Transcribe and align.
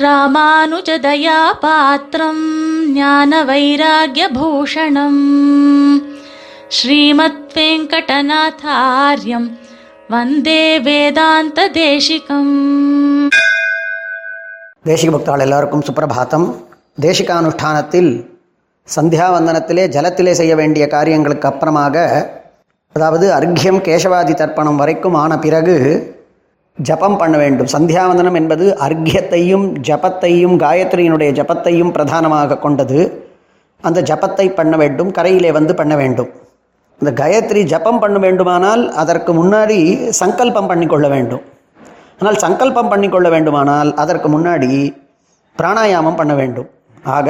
ராமானுஜதயாபாத்திரம் 0.00 2.42
ஞான 2.92 3.44
வைராகியபூஷணம் 3.44 5.22
ஸ்ரீமத் 6.68 7.54
வெங்கடநாதாரியம் 7.54 9.50
வந்தே 10.08 10.80
வேதாந்த 10.80 11.70
தேசிகம் 11.76 13.30
தேசிக 14.84 15.10
பக்தாள் 15.10 15.38
எல்லாருக்கும் 15.38 15.82
சுப்பிரபாத்தம் 15.82 16.54
தேசிகானுஷ்டானத்தில் 17.02 18.26
சந்தியாவந்தனத்திலே 18.88 19.88
ஜலத்திலே 19.88 20.32
செய்ய 20.32 20.56
வேண்டிய 20.56 20.88
காரியங்களுக்கு 20.88 21.48
அப்புறமாக 21.48 22.26
அதாவது 22.96 23.32
அர்க்கியம் 23.32 23.80
கேசவாதி 23.80 24.34
தர்ப்பணம் 24.34 24.76
வரைக்கும் 24.76 25.14
ஆன 25.14 25.38
பிறகு 25.38 26.16
ஜபம் 26.86 27.16
பண்ண 27.20 27.36
வேண்டும். 27.42 27.70
சந்தியாவந்தனம் 27.74 28.36
என்பது 28.40 28.66
அர்க்கியத்தையும் 28.86 29.66
ஜபத்தையும் 29.88 30.56
காயத்ரியினுடைய 30.64 31.30
ஜபத்தையும் 31.38 31.92
பிரதானமாக 31.96 32.58
கொண்டது. 32.64 33.00
அந்த 33.84 33.98
ஜபத்தை 34.10 34.46
பண்ண 34.58 34.74
வேண்டும் 34.82 35.10
கரையிலே 35.18 35.50
வந்து 35.58 35.72
பண்ண 35.80 35.94
வேண்டும். 36.00 36.30
இந்த 37.00 37.10
காயத்ரி 37.20 37.60
ஜபம் 37.72 38.00
பண்ண 38.02 38.16
வேண்டுமானால் 38.24 38.82
அதற்கு 39.02 39.32
முன்னாடி 39.40 39.78
சங்கல்பம் 40.20 40.70
பண்ணிக்கொள்ள 40.70 41.08
வேண்டும். 41.14 41.44
ஆனால் 42.20 42.38
சங்கல்பம் 42.44 42.90
பண்ணிக்கொள்ள 42.92 43.28
வேண்டுமானால் 43.34 43.90
அதற்கு 44.04 44.28
முன்னாடி 44.36 44.70
பிராணாயாமம் 45.56 46.18
பண்ண 46.20 46.32
வேண்டும். 46.40 46.68
ஆக 47.16 47.28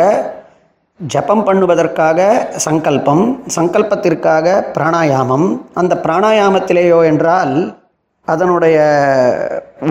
ஜபம் 1.01 1.43
பண்ணுவதற்காக 1.49 2.21
சங்கல்பம் 2.67 3.25
சங்கல்பத்திற்காக 3.57 4.47
பிராணாயாமம் 4.77 5.49
அந்த 5.81 5.95
பிராணாயாமத்திலேயோ 6.05 7.01
என்றால் 7.11 7.55
அதனுடைய 8.33 8.79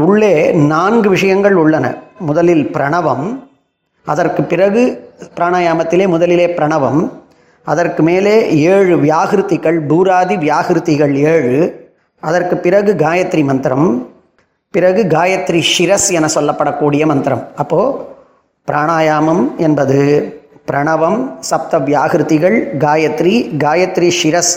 உள்ளே 0.06 0.34
நான்கு 0.72 1.08
விஷயங்கள் 1.16 1.56
உள்ளன. 1.64 1.86
முதலில் 2.30 2.66
பிரணவம் 2.76 3.26
அதற்கு 4.12 4.42
பிறகு 4.52 4.82
பிராணாயாமத்திலே 5.38 6.06
முதலிலே 6.14 6.48
பிரணவம் 6.58 7.02
அதற்கு 7.68 8.02
மேலே 8.10 8.36
ஏழு 8.74 8.96
வியாகிருத்திகள் 9.06 9.78
பூராதி 9.90 10.36
வியாகிருத்திகள் 10.46 11.14
ஏழு 11.32 11.58
அதற்கு 12.24 12.56
பிறகு 12.66 12.92
காயத்ரி 13.04 13.42
மந்திரம் 13.50 13.88
பிறகு 14.74 15.02
காயத்ரி 15.16 15.62
ஷிரஸ் 15.74 16.08
என 16.18 16.30
சொல்லப்படக்கூடிய 16.36 17.04
மந்திரம். 17.12 17.44
அப்போது 17.56 17.98
பிராணாயாமம் 18.68 19.44
என்பது 19.66 20.00
பிரணவம் 20.70 21.20
சப்த 21.50 21.80
வியாகிருத்திகள் 21.90 22.58
காயத்ரி 22.86 23.36
காயத்ரி 23.66 24.10
ஷிரஸ் 24.22 24.54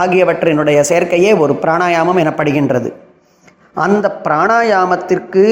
ஆகியவற்றினுடைய 0.00 0.78
சேர்க்கையே 0.90 1.32
ஒரு 1.42 1.52
பிராணாயாமம் 1.64 2.20
எனப்படுகின்றது. 2.22 2.88
அந்த 3.84 4.06
பிராணாயாமத்திற்கு 4.24 5.44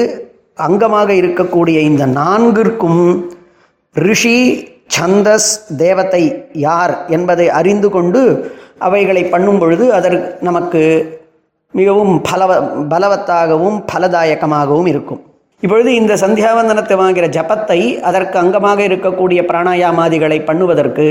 அங்கமாக 0.65 1.09
இருக்கக்கூடிய 1.21 1.77
இந்த 1.89 2.03
நான்கிற்கும் 2.19 3.03
ரிஷி 3.95 4.37
சந்தஸ் 4.95 5.51
தேவதை 5.83 6.23
யார் 6.67 6.93
என்பதை 7.15 7.47
அறிந்து 7.59 7.89
கொண்டு 7.95 8.21
அவைகளை 8.87 9.23
பண்ணும் 9.33 9.59
பொழுது 9.61 9.85
அதற்கு 9.97 10.29
நமக்கு 10.47 10.81
மிகவும் 11.73 12.13
பலவ 12.29 12.51
பலவத்தாகவும் 12.91 13.77
பலதாயகமாகவும் 13.91 14.89
இருக்கும். 14.93 15.21
இப்பொழுது 15.63 15.89
இந்த 16.01 16.13
சந்தியாவந்தனத்தை 16.23 16.95
வாங்கிற 17.01 17.25
ஜபத்தை 17.37 17.79
அதற்கு 18.09 18.37
அங்கமாக 18.43 18.79
இருக்கக்கூடிய 18.89 19.39
பிராணாயாமாதிகளை 19.49 20.39
பண்ணுவதற்கு 20.49 21.07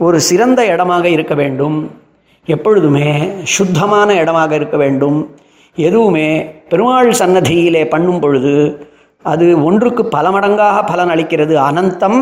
ஒரு 0.00 0.18
சிறந்த 0.28 0.60
இடமாக 0.72 1.06
இருக்க 1.16 1.34
வேண்டும். 1.42 1.78
எப்பொழுதுமே 2.46 3.08
சுத்தமான 3.56 4.08
இடமாக 4.22 4.54
இருக்க 4.60 4.76
வேண்டும். 4.76 5.18
எதுவுமே 5.76 6.28
பெருமாள் 6.70 7.10
சன்னதியிலே 7.20 7.82
பண்ணும் 7.94 8.20
பொழுது 8.20 8.54
அது 9.24 9.46
ஒன்றுக்கு 9.68 10.02
பல 10.14 10.26
மடங்காக 10.34 10.76
பலன் 10.90 11.12
அளிக்கிறது. 11.14 11.54
அனந்தம் 11.68 12.20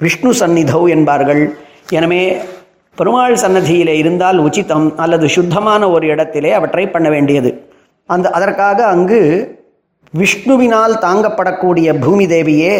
விஷ்ணு 0.00 0.30
சந்நிதௌ 0.40 0.82
என்பார்கள். 0.94 1.42
எனவே 1.98 2.22
பெருமாள் 2.98 3.34
சன்னதியிலே 3.42 3.94
இருந்தால் 4.02 4.38
உச்சிதம் 4.46 4.86
அல்லது 5.04 5.26
சுத்தமான 5.36 5.82
ஒரு 5.94 6.06
இடத்திலே 6.14 6.50
அவற்றை 6.58 6.84
பண்ண 6.94 7.08
வேண்டியது. 7.14 7.50
அந்த 8.08 8.26
அதற்காக 8.36 8.78
அங்கு 8.94 9.20
விஷ்ணுவினால் 10.14 10.94
தாங்கப்படக்கூடிய 11.06 11.88
பூமி 12.04 12.26
தேவியே 12.34 12.76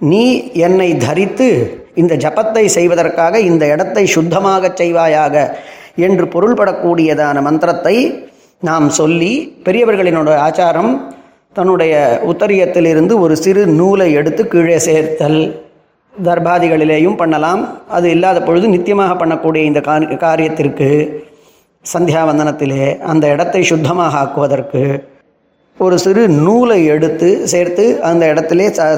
நீ 0.00 0.24
என்னை 0.66 0.88
தரித்து 1.06 1.48
இந்த 2.00 2.14
ஜபத்தை 2.24 2.64
செய்வதற்காக 2.76 3.40
இந்த 3.50 3.64
இடத்தை 3.74 4.04
சுத்தமாகச் 4.16 4.78
செய்வாயாக 4.80 5.36
என்று 6.06 6.24
பொருள்படக்கூடியதான 6.34 7.40
மந்திரத்தை 7.48 7.96
நாம் 8.62 8.86
சொல்லி 8.88 9.32
பெரியவர்களினுடைய 9.64 10.36
ஆச்சாரம் 10.46 10.92
தன்னுடைய 11.52 11.94
உத்தரியத்திலிருந்து 12.30 13.14
ஒரு 13.24 13.34
சிறு 13.36 13.62
நூலை 13.66 14.12
எடுத்து 14.12 14.42
கீழே 14.52 14.78
சேர்த்தல் 14.78 15.40
தர்பாதிகளிலேயும் 16.14 17.16
பண்ணலாம். 17.16 17.62
அது 17.88 18.06
இல்லாத 18.10 18.38
பொழுது 18.42 18.66
நித்தியமாக 18.68 19.12
பண்ணக்கூடிய 19.20 19.62
இந்த 19.70 19.80
காரியத்திற்கு 20.24 20.88
சந்தியாவந்தனத்திலே 21.84 22.86
அந்த 23.12 23.24
இடத்தை 23.34 23.62
சுத்தமாக 23.62 24.18
ஆக்குவதற்கு 24.22 24.82
ஒரு 25.78 25.98
சிறு 26.04 26.22
நூலை 26.28 26.80
எடுத்து 26.94 27.28
சேர்த்து 27.52 27.84
அந்த 28.02 28.26
இடத்திலே 28.32 28.66
ச 28.68 28.88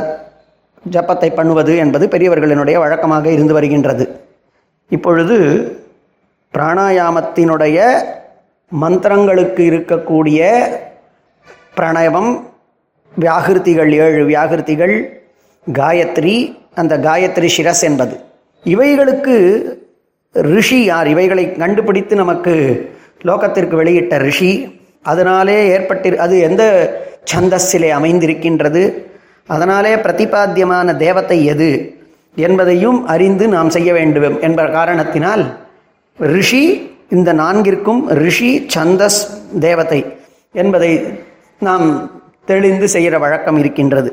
ஜப்பத்தை 0.84 1.28
பண்ணுவது 1.34 1.72
என்பது 1.76 2.06
பெரியவர்களினுடைய 2.06 2.76
வழக்கமாக 2.78 3.26
இருந்து 3.30 3.54
வருகின்றது. 3.58 4.04
இப்பொழுது 4.90 5.36
பிராணாயாமத்தினுடைய 6.54 7.78
மந்திரங்களுக்கு 8.70 9.62
இருக்கக்கூடிய 9.70 10.62
பிரணவம் 11.76 12.42
வியாகிருதிகள் 13.20 13.92
ஏழு 13.92 14.28
வியாகிருத்திகள் 14.28 15.22
காயத்ரி 15.72 16.56
அந்த 16.74 16.98
காயத்ரி 16.98 17.48
சிரஸ் 17.56 17.82
என்பது. 17.82 18.20
இவைகளுக்கு 18.64 19.62
ரிஷி 20.32 20.84
யார்? 20.84 21.08
இவைகளை 21.08 21.56
கண்டுபிடித்து 21.56 22.16
நமக்கு 22.16 22.54
லோகத்திற்கு 23.22 23.74
வெளியிட்ட 23.74 24.16
ரிஷி. 24.16 24.78
அதனாலே 25.02 25.66
ஏற்பட்டு 25.66 26.20
அது 26.20 26.38
எந்த 26.38 26.62
சந்தஸிலே 27.34 27.90
அமைந்திருக்கின்றது? 27.98 29.02
அதனாலே 29.46 29.94
பிரதிபாத்தியமான 29.94 30.96
தேவத்தை 30.96 31.44
எது 31.44 31.98
என்பதையும் 32.34 33.06
அறிந்து 33.06 33.48
நாம் 33.48 33.70
செய்ய 33.70 33.92
வேண்டும் 33.92 34.40
என்ற 34.40 34.68
காரணத்தினால் 34.68 35.58
ரிஷி 36.18 36.89
இந்த 37.10 37.32
நான்கிற்கும் 37.34 38.06
ரிஷி 38.06 38.66
சந்தஸ் 38.74 39.20
தேவதை 39.58 40.16
என்பதை 40.52 41.04
நாம் 41.60 42.10
தெளிந்து 42.44 42.88
செய்கிற 42.88 43.18
வழக்கம் 43.18 43.58
இருக்கின்றது. 43.58 44.10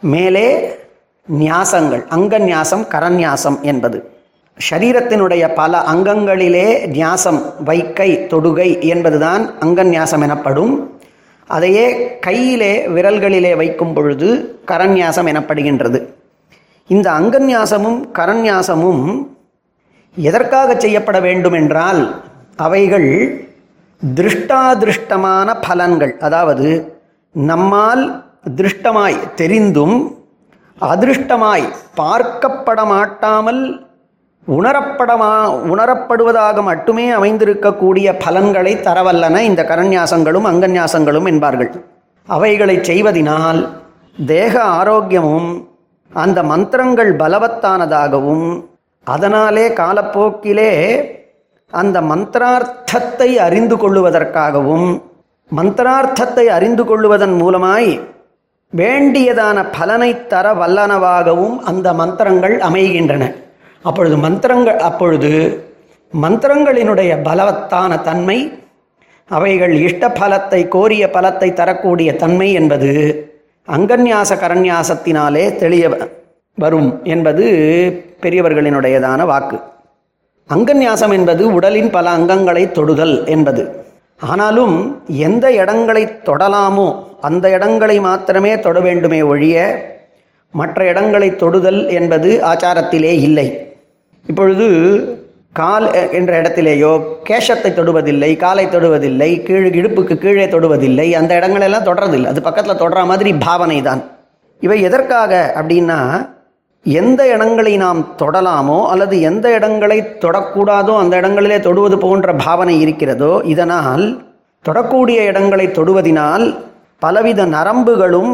மேலே 0.00 0.46
நியாசங்கள் 1.38 2.06
அங்க 2.08 2.38
நியாசம் 2.38 2.84
கரநியாசம் 2.94 3.60
என்பது. 3.60 3.98
சரீரத்தினுடைய 4.70 5.54
பல 5.54 5.82
அங்கங்களிலே 5.92 6.68
நியாசம் 6.86 7.42
வைக்கை 7.64 8.18
தொடுகை 8.18 8.80
என்பதுதான் 8.80 9.50
அங்கநியாசம் 9.60 10.20
எனப்படும். 10.20 10.98
அதையே 11.46 12.18
கையிலே 12.18 12.86
விரல்களிலே 12.86 13.56
வைக்கும் 13.56 13.92
பொழுது 13.92 14.58
கரநியாசம் 14.66 15.30
எனப்படுகின்றது. 15.32 16.00
இந்த 16.86 17.10
அங்கநியாசமும் 17.10 18.00
கரநியாசமும் 18.12 19.04
எதற்காக 20.16 20.74
செய்யப்பட 20.78 21.20
வேண்டும் 21.20 21.52
என்றால் 21.52 22.24
அவைகள் 22.64 23.10
திருஷ்டாதிருஷ்டமான 24.02 25.48
பலன்கள். 25.66 26.14
அதாவது 26.26 26.68
நம்மால் 27.34 28.04
திருஷ்டமாய் 28.58 29.18
தெரிந்தும் 29.40 29.96
அதிருஷ்டமாய் 30.78 31.64
பார்க்கப்பட 32.00 32.80
மாட்டாமல் 32.92 33.62
உணரப்படமா 34.48 35.32
உணரப்படுவதாக 35.72 36.62
மட்டுமே 36.68 37.06
அமைந்திருக்கக்கூடிய 37.18 38.08
பலன்களை 38.24 38.72
தரவல்லன 38.86 39.42
இந்த 39.48 39.62
கரண்யாசங்களும் 39.70 40.48
அங்கன்யாசங்களும் 40.50 41.28
என்பார்கள். 41.32 41.70
அவைகளை 42.28 42.76
செய்வதினால் 42.90 43.60
தேக 44.32 44.54
ஆரோக்கியமும் 44.80 45.50
அந்த 46.12 46.38
மந்திரங்கள் 46.52 47.12
பலவத்தானதாகவும் 47.22 48.46
அதனாலே 49.06 49.66
காலப்போக்கிலே 49.80 50.72
அந்த 51.70 52.00
மந்திரார்த்தத்தை 52.00 53.38
அறிந்து 53.38 53.76
கொள்ளுவதற்காகவும் 53.76 54.88
மந்திரார்த்தத்தை 55.50 56.46
அறிந்து 56.46 56.84
கொள்ளுவதன் 56.84 57.34
மூலமாய் 57.42 57.90
வேண்டியதான 58.72 59.64
பலனை 59.78 60.26
தர 60.26 60.46
வல்லனவாகவும் 60.54 61.58
அந்த 61.58 61.92
மந்திரங்கள் 61.92 62.60
அமைகின்றன. 62.60 63.34
அப்பொழுது 63.82 64.16
மந்திரங்கள் 64.16 64.78
அப்பொழுது 64.78 65.32
மந்திரங்களினுடைய 66.12 67.12
பலவத்தான 67.28 68.02
தன்மை 68.02 68.38
அவைகள் 69.26 69.72
இஷ்ட 69.72 70.08
பலத்தை 70.08 70.68
கோரிய 70.68 71.06
பலத்தை 71.12 71.52
தரக்கூடிய 71.52 72.16
தன்மை 72.16 72.52
என்பது 72.52 72.92
அங்கன்யாச 73.68 74.30
கரண்யாசத்தினாலே 74.42 75.56
தெளிய 75.56 76.10
வரும் 76.54 77.00
என்பது 77.04 77.44
பெரியவர்களினுடையதான 78.20 79.24
வாக்கு. 79.24 79.58
அங்கன்யாசம் 80.50 81.12
என்பது 81.18 81.42
உடலின் 81.56 81.90
பல 81.90 82.06
அங்கங்களை 82.18 82.64
தொடுதல் 82.78 83.16
என்பது. 83.26 83.62
ஆனாலும் 84.20 84.74
எந்த 85.28 85.46
இடங்களை 85.52 86.02
தொடலாமோ 86.28 86.88
அந்த 87.20 87.46
இடங்களை 87.56 87.96
மாத்திரமே 88.00 88.52
தொட 88.60 88.78
வேண்டுமே 88.80 89.20
ஒழிய 89.22 89.56
மற்ற 90.54 90.78
இடங்களை 90.92 91.28
தொடுதல் 91.42 91.80
என்பது 91.98 92.30
ஆச்சாரத்திலே 92.50 93.12
இல்லை. 93.28 93.48
இப்பொழுது 94.26 94.66
கால் 95.52 95.86
என்ற 96.18 96.32
இடத்திலேயோ 96.40 96.90
கேஷத்தை 97.28 97.70
தொடுவதில்லை 97.74 98.30
காலை 98.36 98.64
தொடுவதில்லை 98.66 99.30
கீழ் 99.46 99.68
இடுப்புக்கு 99.78 100.14
கீழே 100.18 100.46
தொடுவதில்லை 100.46 101.06
அந்த 101.20 101.32
இடங்களெல்லாம் 101.40 101.88
தொடரதில்லை 101.88 102.28
அது 102.32 102.42
பக்கத்தில் 102.42 102.80
தொடர 102.82 103.00
மாதிரி 103.04 103.30
பாவனை 103.46 103.78
தான் 103.82 104.02
இவை 104.62 104.78
எதற்காக 104.88 105.32
அப்படின்னா 105.58 105.98
எந்த 106.84 107.26
இடங்களை 107.28 107.76
நாம் 107.76 108.14
தொடலாமோ 108.18 108.88
அல்லது 108.88 109.20
எந்த 109.20 109.46
இடங்களை 109.54 109.98
தொடக்கூடாதோ 110.20 110.92
அந்த 110.98 111.16
இடங்களிலே 111.16 111.60
தொடுவது 111.60 111.98
போன்ற 111.98 112.34
பாவனை 112.34 112.80
இருக்கிறதோ 112.80 113.40
இதனால் 113.44 114.04
தொடக்கூடிய 114.64 115.18
இடங்களை 115.24 115.66
தொடுவதினால் 115.66 116.46
பலவித 116.98 117.46
நரம்புகளும் 117.46 118.32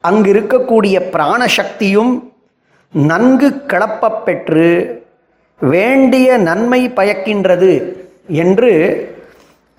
அங்கு 0.00 0.32
இருக்கக்கூடிய 0.32 0.96
பிராணசக்தியும் 1.12 2.12
நன்கு 2.90 3.48
கிளப்பப்பெற்று 3.66 4.98
வேண்டிய 5.60 6.38
நன்மை 6.38 6.88
பயக்கின்றது 6.88 7.72
என்று 8.26 8.72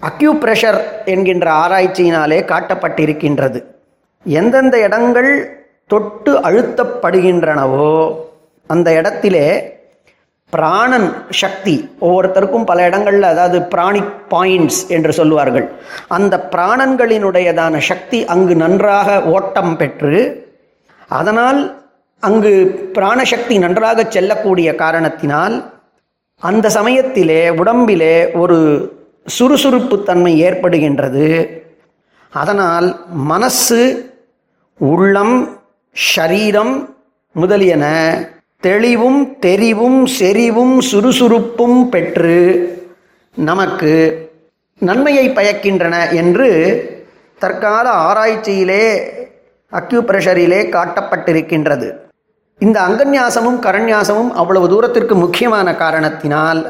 அக்யூப்ரெஷர் 0.02 0.80
என்கின்ற 1.06 1.52
ஆராய்ச்சியினாலே 1.52 2.40
காட்டப்பட்டிருக்கின்றது. 2.46 3.60
எந்தெந்த 4.24 4.78
இடங்கள் 4.80 5.63
தொட்டு 5.94 6.34
அழுத்தப்படுகின்றனவோ 6.50 7.94
அந்த 8.70 8.90
இடத்திலே 9.00 9.48
பிராணன் 10.54 11.08
சக்தி 11.42 11.74
ஒவ்வொருத்தருக்கும் 12.06 12.66
பல 12.70 12.80
இடங்களில் 12.90 13.26
அதாவது 13.30 13.58
பிராணிக் 13.74 14.12
பாயிண்ட்ஸ் 14.34 14.82
என்று 14.96 15.12
சொல்லுவார்கள். 15.20 15.66
அந்த 16.18 16.36
பிராணன்களினுடையதான 16.54 17.76
சக்தி 17.90 18.20
அங்கு 18.34 18.56
நன்றாக 18.64 19.16
ஓட்டம் 19.36 19.74
பெற்று 19.80 20.20
அதனால் 21.20 21.62
அங்கு 22.24 22.52
பிராணசக்தி 22.98 23.56
நன்றாக 23.64 24.06
செல்லக்கூடிய 24.16 24.70
காரணத்தினால் 24.84 25.56
அந்த 26.42 26.68
சமயத்திலே 26.78 27.42
உடம்பிலே 27.62 28.16
ஒரு 28.42 28.60
சுறுசுறுப்பு 29.38 29.98
தன்மை 30.10 30.34
ஏற்படுகின்றது. 30.48 31.28
அதனால் 32.34 32.88
மனசு 33.32 33.82
உள்ளம் 34.94 35.36
ஷரீரம் 35.96 36.76
முதலியன. 37.32 37.86
தெளிவும் 38.60 39.38
தெரிவும் 39.46 40.06
செறிவும் 40.18 40.76
சுறுசுறுப்பும் 40.82 41.90
பெற்று 41.90 42.38
நமக்கு 43.36 43.92
நன்மையை 44.78 45.26
பயக்கின்றன 45.30 45.96
என்று 46.22 46.50
தற்கால 47.40 47.86
ஆராய்ச்சியிலே 47.90 48.86
அக்யூப்ரெஷரிலே 49.72 50.62
காட்டப்பட்டிருக்கின்றது. 50.76 51.88
இந்த 52.60 52.78
அங்கன்யாசமும் 52.88 53.60
கரண்யாசமும் 53.68 54.32
அவ்வளவு 54.42 54.70
தூரத்திற்கு 54.70 55.16
முக்கியமான 55.16 55.76
காரணத்தினால் 55.76 56.62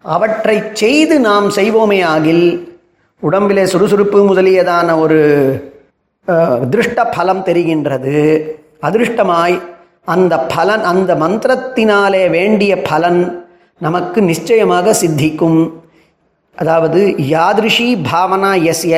அவற்றை 0.00 0.62
செய்து 0.72 1.20
நாம் 1.20 1.48
செய்வோமே 1.50 2.00
ஆகில் 2.04 2.46
உடம்பிலே 3.22 3.64
சுறுசுறுப்பு 3.64 4.18
முதலியதான 4.30 4.98
ஒரு 5.00 5.20
திருஷ்ட 6.70 7.04
பலம் 7.16 7.44
தெரிகின்றது. 7.44 8.16
அதிருஷ்டமாய் 8.86 9.56
அந்த 10.14 10.34
பலன் 10.54 10.84
அந்த 10.90 11.10
மந்திரத்தினாலே 11.22 12.24
வேண்டிய 12.36 12.72
பலன் 12.90 13.20
நமக்கு 13.86 14.18
நிச்சயமாக 14.30 14.92
சித்திக்கும். 15.00 15.60
அதாவது 16.58 17.00
யாதிருஷி 17.34 17.88
பாவனா 18.10 18.52
எஸ்ய 18.72 18.94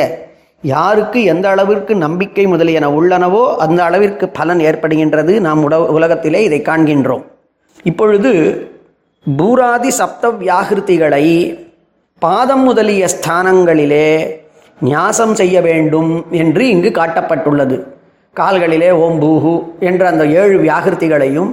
யாருக்கு 0.73 1.19
எந்த 1.33 1.47
அளவிற்கு 1.55 1.93
நம்பிக்கை 2.05 2.45
முதலியன 2.47 2.87
உள்ளனவோ 2.99 3.43
அந்த 3.65 3.81
அளவிற்கு 3.85 4.27
பலன் 4.39 4.61
ஏற்படுகின்றது 4.69 5.35
நாம் 5.47 5.63
உட 5.67 5.75
உலகத்திலே 5.97 6.41
இதை 6.49 6.61
காண்கின்றோம். 6.69 7.25
இப்பொழுது 7.91 8.33
பூராதி 9.27 9.91
சப்த 10.01 10.31
வியாகிருதிகளை 10.43 11.27
பாதம் 12.23 12.65
முதலிய 12.69 13.05
ஸ்தானங்களிலே 13.15 14.09
நியாசம் 14.81 15.35
செய்ய 15.41 15.57
வேண்டும் 15.69 16.13
என்று 16.43 16.63
இங்கு 16.69 16.91
காட்டப்பட்டுள்ளது. 17.01 17.79
கால்களிலே 18.39 18.91
ஓம் 19.05 19.19
பூஹு 19.23 19.53
என்ற 19.89 20.03
அந்த 20.13 20.25
ஏழு 20.41 20.57
வியாகிருத்திகளையும் 20.65 21.51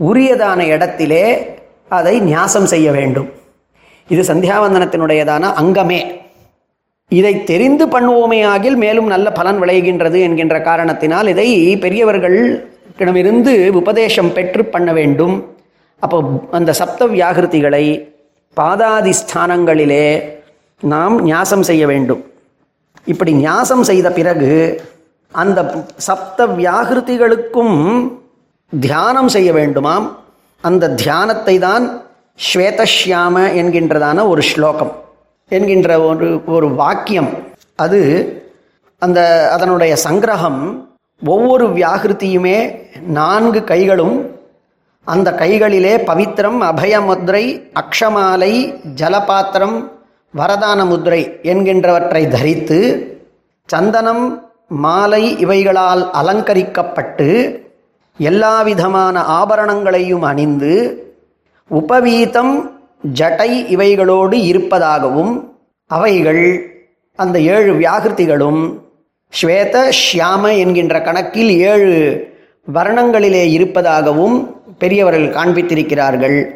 உரியதான 0.00 0.60
இடத்திலே 0.74 1.24
அதை 1.98 2.14
நியாசம் 2.20 2.68
செய்ய 2.72 2.88
வேண்டும். 2.96 3.28
இது 4.08 4.22
சந்தியாவந்தனத்தினுடையதான 4.30 5.52
அங்கமே. 5.60 6.00
இதை 7.18 7.32
தெரிந்து 7.50 7.84
பண்ணுவோமே 7.92 8.40
ஆகில் 8.52 8.76
மேலும் 8.84 9.08
நல்ல 9.12 9.26
பலன் 9.38 9.58
விளைகின்றது 9.62 10.18
என்கின்ற 10.26 10.56
காரணத்தினால் 10.68 11.28
இதை 11.34 11.48
பெரியவர்களிடமிருந்து 11.84 13.54
உபதேசம் 13.80 14.32
பெற்று 14.36 14.64
பண்ண 14.74 14.90
வேண்டும். 14.98 15.36
அப்போ 16.02 16.18
அந்த 16.58 16.70
சப்த 16.80 17.06
வியாகிருதிகளை 17.16 17.84
பாதாதி 18.56 19.12
ஸ்தானங்களிலே 19.20 20.06
நாம் 20.82 21.16
நியாசம் 21.26 21.64
செய்ய 21.70 21.84
வேண்டும். 21.92 22.22
இப்படி 23.12 23.32
நியாசம் 23.44 23.84
செய்த 23.90 24.08
பிறகு 24.18 24.50
அந்த 25.32 25.60
சப்த 25.96 26.46
வியாகிருதிகளுக்கும் 26.46 27.76
தியானம் 28.72 29.28
செய்ய 29.28 29.52
வேண்டுமாம். 29.52 30.06
அந்த 30.60 30.88
தியானத்தை 30.88 31.58
தான் 31.58 31.84
ஸ்வேதஷ்யாம 32.38 33.36
என்கின்றதான 33.60 34.28
ஒரு 34.28 34.42
ஸ்லோகம் 34.42 34.92
என்கின்ற 35.48 35.90
ஒரு 36.00 36.42
ஒரு 36.46 36.68
வாக்கியம். 36.74 37.30
அது 37.76 38.00
அந்த 38.98 39.20
அதனுடைய 39.54 39.96
சங்கிரகம் 40.04 40.60
ஒவ்வொரு 41.22 41.66
வியாகிருதியுமே 41.66 42.58
நான்கு 43.18 43.64
கைகளும் 43.64 44.16
அந்த 45.06 45.28
கைகளிலே 45.32 45.92
பவித்திரம் 46.10 46.58
அபயமுத்ரை 46.70 47.44
அக்ஷமாலை 47.82 48.52
ஜலபாத்திரம் 49.00 49.76
வரதான 50.34 50.80
முத்ரை 50.90 51.20
என்கின்றவற்றை 51.42 52.28
தரித்து 52.28 52.78
சந்தனம் 53.68 54.24
மாலை 54.68 55.38
இவைகளால் 55.38 56.10
அலங்கரிக்கப்பட்டு 56.10 57.60
எல்லாவிதமான 58.18 59.22
ஆபரணங்களையும் 59.22 60.22
அணிந்து 60.22 61.04
உபவீதம் 61.70 62.70
ஜட்டை 63.14 63.68
இவைகளோடு 63.68 64.42
இருப்பதாகவும் 64.42 65.58
அவைகள் 65.86 66.74
அந்த 67.14 67.40
ஏழு 67.40 67.72
வியாகிருதிகளும் 67.72 68.78
ஸ்வேத 69.42 69.92
ஷியாம 70.02 70.58
என்கின்ற 70.58 71.02
கணக்கில் 71.02 71.48
ஏழு 71.48 71.92
வர்ணங்களிலே 72.74 73.44
இருப்பதாகவும் 73.44 74.58
பெரியவர்கள் 74.78 75.28
காண்பித்திருக்கிறார்கள். 75.28 76.50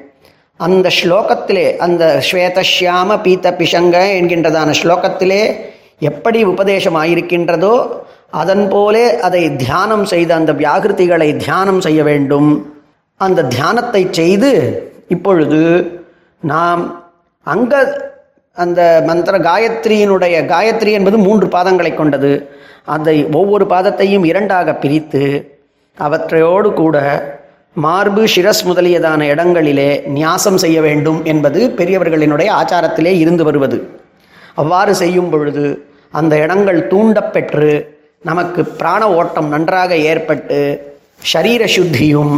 அந்த 0.56 0.90
ஸ்லோகத்திலே 1.02 1.76
அந்த 1.76 2.22
ஸ்வேதஷ்யாம 2.30 3.20
பீத்த 3.22 3.54
பிஷங்க 3.58 3.96
என்கின்றதான 4.20 4.74
ஸ்லோகத்திலே 4.82 5.54
எப்படி 5.98 6.44
உபதேசம் 6.44 6.94
ஆயிருக்கின்றதோ 6.94 7.99
அதன் 8.32 8.64
போலே 8.68 9.06
அதை 9.26 9.42
தியானம் 9.62 10.04
செய்து 10.12 10.32
அந்த 10.38 10.52
வியாகிருதிகளை 10.62 11.28
தியானம் 11.44 11.80
செய்ய 11.86 12.00
வேண்டும். 12.10 12.50
அந்த 13.20 13.46
தியானத்தை 13.54 14.02
செய்து 14.18 14.50
இப்பொழுது 15.14 15.60
நாம் 16.42 16.82
அங்க 17.46 17.74
அந்த 18.56 18.80
மந்திர 19.08 19.34
காயத்ரியினுடைய 19.48 20.36
காயத்ரி 20.52 20.92
என்பது 20.98 21.16
மூன்று 21.26 21.46
பாதங்களை 21.56 21.92
கொண்டது. 21.94 22.32
அதை 22.94 23.16
ஒவ்வொரு 23.40 23.64
பாதத்தையும் 23.74 24.24
இரண்டாக 24.30 24.74
பிரித்து 24.74 25.24
அவற்றையோடு 25.98 26.68
கூட 26.72 26.96
மார்பு 27.76 28.22
சிரஸ் 28.34 28.62
முதலியதான 28.68 29.20
இடங்களிலே 29.32 29.90
நியாசம் 30.16 30.58
செய்ய 30.64 30.78
வேண்டும் 30.86 31.20
என்பது 31.32 31.60
பெரியவர்களினுடைய 31.78 32.48
ஆச்சாரத்திலே 32.60 33.12
இருந்து 33.22 33.44
வருவது. 33.48 33.78
அவ்வாறு 34.54 34.94
செய்யும் 34.94 35.30
பொழுது 35.30 35.64
அந்த 36.20 36.34
இடங்கள் 36.44 36.80
தூண்டப்பெற்று 36.92 37.70
நமக்கு 38.22 38.60
பிராண 38.78 39.02
ஓட்டம் 39.12 39.48
நன்றாக 39.48 39.92
ஏற்பட்டு 40.10 40.58
ஷரீர 41.24 41.62
சுத்தியும் 41.66 42.34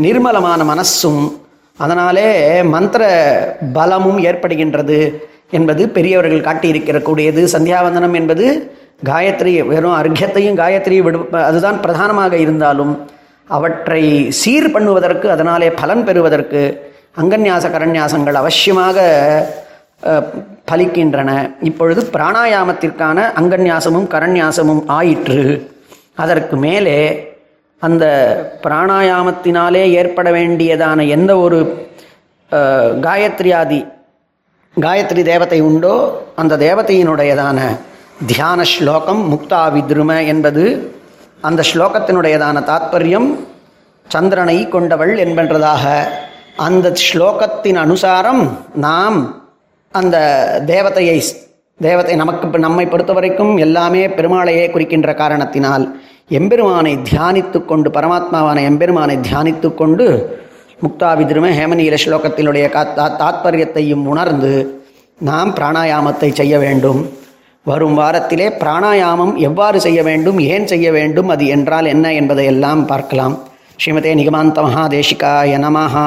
நிர்மலமான 0.00 0.60
மனசும் 0.64 1.22
அதனாலே 1.78 2.28
மந்திர 2.68 3.02
பலமும் 3.72 4.18
ஏற்படுகின்றது 4.24 4.98
என்பது 5.50 5.82
பெரியவர்கள் 5.88 6.46
காட்டியிருக்கக்கூடியது 6.46 7.42
சந்தியாவந்தனம் 7.54 8.16
என்பது 8.20 8.46
காயத்ரி 9.04 9.52
வெறும் 9.68 9.96
அர்க்கியத்தையும் 9.96 10.58
காயத்ரி 10.60 10.98
விடு 11.00 11.18
அதுதான் 11.42 11.80
பிரதானமாக 11.80 12.34
இருந்தாலும் 12.38 12.92
அவற்றை 13.50 14.02
சீர் 14.40 14.72
பண்ணுவதற்கு 14.74 15.26
அதனாலே 15.28 15.68
பலன் 15.74 16.04
பெறுவதற்கு 16.04 16.62
அங்கன்யாச 17.18 17.64
கரண்யாசங்கள் 17.68 18.40
அவசியமாக 18.40 18.98
பலிக்கின்றன. 20.70 21.30
இப்பொழுது 21.68 22.02
பிராணாயாமத்திற்கான 22.16 23.18
அங்கன்யாசமும் 23.40 24.10
கரண்யாசமும் 24.14 24.82
ஆயிற்று. 24.98 25.44
அதற்கு 26.22 26.56
மேலே 26.56 26.98
அந்த 27.82 28.04
பிராணாயாமத்தினாலே 28.62 29.82
ஏற்பட 30.00 30.28
வேண்டியதான 30.30 31.08
எந்த 31.16 31.32
ஒரு 31.44 31.58
காயத்ரியாதி 33.06 33.80
காயத்ரி 34.76 35.22
தேவதை 35.30 35.58
உண்டோ 35.70 35.94
அந்த 36.40 36.56
தேவதையினுடையதான 36.56 37.58
தியான 38.26 38.60
ஸ்லோகம் 38.74 39.22
முக்தா 39.32 39.62
வித்ரும 39.74 40.10
என்பது 40.32 40.64
அந்த 41.40 41.62
ஸ்லோகத்தினுடையதான 41.70 42.56
தாத்பரியம் 42.70 43.28
சந்திரனை 44.08 44.58
கொண்டவள் 44.68 45.14
என்பதாக 45.24 45.84
அந்த 46.66 46.92
ஸ்லோகத்தின் 47.06 47.78
அனுசாரம் 47.84 48.42
நாம் 48.86 49.18
அந்த 50.00 50.16
தேவதையை 50.72 51.18
தேவத்தை 51.80 52.14
நமக்கு 52.22 52.64
நம்மை 52.64 52.84
பொறுத்த 52.92 53.12
வரைக்கும் 53.16 53.52
எல்லாமே 53.66 54.02
பெருமாளையே 54.16 54.64
குறிக்கின்ற 54.70 55.10
காரணத்தினால் 55.20 55.84
எம்பெருமானை 56.38 56.92
தியானித்து 57.10 57.58
கொண்டு 57.70 57.88
பரமாத்மாவான 57.96 58.58
எம்பெருமானை 58.70 59.16
தியானித்து 59.28 59.68
கொண்டு 59.80 60.06
முக்தாவிதிரும 60.84 61.50
ஹேமநீல 61.58 61.98
ஸ்லோகத்தினுடைய 62.04 62.64
தாத்பரியத்தையும் 63.20 64.04
உணர்ந்து 64.12 64.52
நாம் 65.20 65.50
பிராணாயாமத்தை 65.58 66.30
செய்ய 66.40 66.54
வேண்டும். 66.64 67.00
வரும் 67.66 67.96
வாரத்திலே 67.98 68.48
பிராணாயாமம் 68.62 69.34
எவ்வாறு 69.48 69.78
செய்ய 69.86 70.00
வேண்டும் 70.08 70.38
ஏன் 70.54 70.66
செய்ய 70.72 70.86
வேண்டும் 70.98 71.32
அது 71.34 71.46
என்றால் 71.56 71.86
என்ன 71.94 72.12
என்பதை 72.20 72.44
எல்லாம் 72.52 72.84
பார்க்கலாம். 72.92 73.36
ஸ்ரீமதே 73.80 74.12
நிகமாந்த 74.20 74.62
மகாதேஷிகாய 74.68 75.58
நமஹா. 75.66 76.06